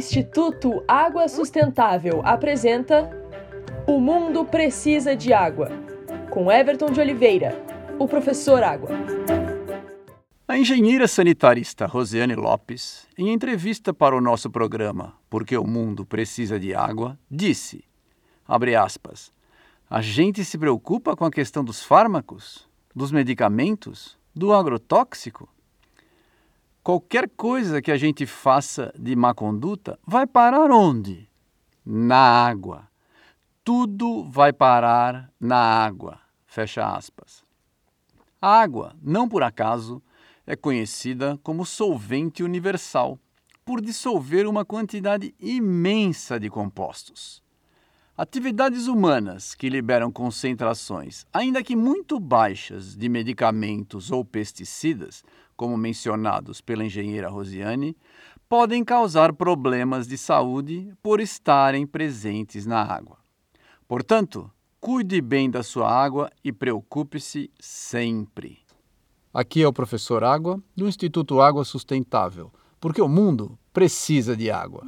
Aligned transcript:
Instituto 0.00 0.82
Água 0.88 1.28
Sustentável 1.28 2.22
apresenta 2.24 3.10
O 3.86 4.00
Mundo 4.00 4.46
Precisa 4.46 5.14
de 5.14 5.30
Água, 5.30 5.68
com 6.30 6.50
Everton 6.50 6.86
de 6.86 6.98
Oliveira, 6.98 7.62
o 7.98 8.08
professor 8.08 8.62
Água. 8.62 8.88
A 10.48 10.56
engenheira 10.56 11.06
sanitarista 11.06 11.84
Rosiane 11.84 12.34
Lopes, 12.34 13.06
em 13.18 13.28
entrevista 13.28 13.92
para 13.92 14.16
o 14.16 14.22
nosso 14.22 14.48
programa 14.48 15.12
Porque 15.28 15.54
o 15.54 15.66
Mundo 15.66 16.06
Precisa 16.06 16.58
de 16.58 16.74
Água, 16.74 17.18
disse, 17.30 17.84
abre 18.48 18.74
aspas, 18.74 19.30
a 19.90 20.00
gente 20.00 20.42
se 20.46 20.56
preocupa 20.56 21.14
com 21.14 21.26
a 21.26 21.30
questão 21.30 21.62
dos 21.62 21.84
fármacos, 21.84 22.66
dos 22.96 23.12
medicamentos, 23.12 24.16
do 24.34 24.54
agrotóxico? 24.54 25.46
Qualquer 26.90 27.28
coisa 27.28 27.80
que 27.80 27.92
a 27.92 27.96
gente 27.96 28.26
faça 28.26 28.92
de 28.98 29.14
má 29.14 29.32
conduta 29.32 29.96
vai 30.04 30.26
parar 30.26 30.72
onde? 30.72 31.30
Na 31.86 32.18
água. 32.18 32.88
Tudo 33.62 34.24
vai 34.24 34.52
parar 34.52 35.32
na 35.38 35.56
água. 35.56 36.18
Fecha 36.48 36.84
aspas. 36.84 37.44
A 38.42 38.60
água, 38.60 38.96
não 39.00 39.28
por 39.28 39.44
acaso, 39.44 40.02
é 40.44 40.56
conhecida 40.56 41.38
como 41.44 41.64
solvente 41.64 42.42
universal, 42.42 43.20
por 43.64 43.80
dissolver 43.80 44.48
uma 44.48 44.64
quantidade 44.64 45.32
imensa 45.38 46.40
de 46.40 46.50
compostos. 46.50 47.40
Atividades 48.20 48.86
humanas 48.86 49.54
que 49.54 49.70
liberam 49.70 50.12
concentrações, 50.12 51.24
ainda 51.32 51.62
que 51.62 51.74
muito 51.74 52.20
baixas, 52.20 52.94
de 52.94 53.08
medicamentos 53.08 54.10
ou 54.10 54.22
pesticidas, 54.22 55.24
como 55.56 55.74
mencionados 55.74 56.60
pela 56.60 56.84
engenheira 56.84 57.30
Rosiane, 57.30 57.96
podem 58.46 58.84
causar 58.84 59.32
problemas 59.32 60.06
de 60.06 60.18
saúde 60.18 60.92
por 61.02 61.18
estarem 61.18 61.86
presentes 61.86 62.66
na 62.66 62.82
água. 62.82 63.16
Portanto, 63.88 64.50
cuide 64.78 65.22
bem 65.22 65.50
da 65.50 65.62
sua 65.62 65.90
água 65.90 66.30
e 66.44 66.52
preocupe-se 66.52 67.50
sempre. 67.58 68.58
Aqui 69.32 69.62
é 69.62 69.66
o 69.66 69.72
professor 69.72 70.22
Água, 70.22 70.62
do 70.76 70.86
Instituto 70.86 71.40
Água 71.40 71.64
Sustentável, 71.64 72.52
porque 72.78 73.00
o 73.00 73.08
mundo 73.08 73.58
precisa 73.72 74.36
de 74.36 74.50
água. 74.50 74.84